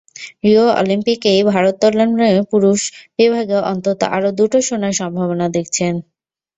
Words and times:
Rio 0.43 0.65
অলিম্পিকেই 0.79 1.39
ভারোত্তলনে 1.51 2.29
পুরুষ 2.51 2.81
বিভাগে 3.17 3.57
অন্তত 3.71 3.99
আরও 4.15 4.29
দুটো 4.39 4.57
সোনার 4.67 4.93
সম্ভাবনা 5.01 5.45
দেখছেন। 5.55 5.93